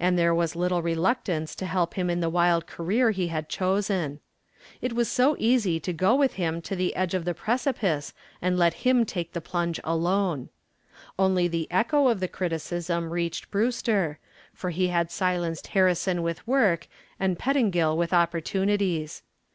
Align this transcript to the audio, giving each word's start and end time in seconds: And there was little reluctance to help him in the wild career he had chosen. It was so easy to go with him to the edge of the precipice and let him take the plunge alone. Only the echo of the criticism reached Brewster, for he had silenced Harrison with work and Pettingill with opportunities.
And 0.00 0.18
there 0.18 0.34
was 0.34 0.56
little 0.56 0.80
reluctance 0.80 1.54
to 1.56 1.66
help 1.66 1.92
him 1.92 2.08
in 2.08 2.20
the 2.20 2.30
wild 2.30 2.66
career 2.66 3.10
he 3.10 3.28
had 3.28 3.50
chosen. 3.50 4.20
It 4.80 4.94
was 4.94 5.06
so 5.10 5.36
easy 5.38 5.78
to 5.80 5.92
go 5.92 6.14
with 6.14 6.32
him 6.40 6.62
to 6.62 6.74
the 6.74 6.96
edge 6.96 7.12
of 7.12 7.26
the 7.26 7.34
precipice 7.34 8.14
and 8.40 8.56
let 8.56 8.72
him 8.88 9.04
take 9.04 9.34
the 9.34 9.40
plunge 9.42 9.78
alone. 9.84 10.48
Only 11.18 11.46
the 11.46 11.68
echo 11.70 12.08
of 12.08 12.20
the 12.20 12.26
criticism 12.28 13.10
reached 13.10 13.50
Brewster, 13.50 14.18
for 14.54 14.70
he 14.70 14.88
had 14.88 15.10
silenced 15.10 15.66
Harrison 15.66 16.22
with 16.22 16.48
work 16.48 16.88
and 17.18 17.38
Pettingill 17.38 17.98
with 17.98 18.14
opportunities. 18.14 19.20